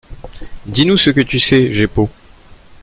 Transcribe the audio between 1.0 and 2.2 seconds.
que tu sais, Jeppo.